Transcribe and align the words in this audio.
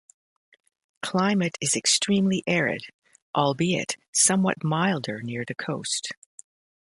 Climate 1.03 1.59
is 1.61 1.75
extremely 1.75 2.43
arid 2.47 2.85
albeit 3.35 3.97
somewhat 4.11 4.63
milder 4.63 5.21
near 5.21 5.45
the 5.47 5.53
coast. 5.53 6.11